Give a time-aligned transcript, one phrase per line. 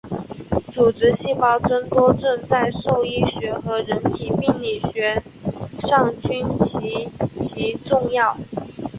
[0.71, 5.21] 组织细胞增多症在兽医学和人体病理学
[5.77, 7.07] 上均极
[7.39, 8.35] 其重要。